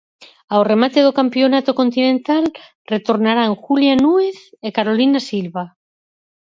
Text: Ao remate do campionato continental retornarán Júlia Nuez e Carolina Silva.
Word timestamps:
Ao 0.53 0.61
remate 0.71 0.99
do 1.05 1.15
campionato 1.19 1.71
continental 1.81 2.43
retornarán 2.93 3.51
Júlia 3.63 3.95
Nuez 4.03 4.37
e 4.67 4.69
Carolina 4.77 5.19
Silva. 5.29 5.63